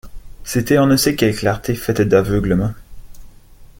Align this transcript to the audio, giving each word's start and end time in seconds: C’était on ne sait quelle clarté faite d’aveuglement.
C’était 0.43 0.79
on 0.79 0.87
ne 0.87 0.95
sait 0.95 1.15
quelle 1.15 1.35
clarté 1.35 1.75
faite 1.75 2.01
d’aveuglement. 2.01 2.73